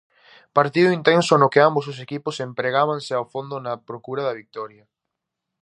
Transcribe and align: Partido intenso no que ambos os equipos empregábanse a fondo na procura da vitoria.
Partido 0.57 0.91
intenso 0.99 1.33
no 1.37 1.51
que 1.53 1.61
ambos 1.67 1.85
os 1.91 1.97
equipos 2.05 2.35
empregábanse 2.47 3.11
a 3.15 3.23
fondo 3.33 3.55
na 3.65 3.73
procura 3.89 4.21
da 4.27 4.37
vitoria. 4.41 4.85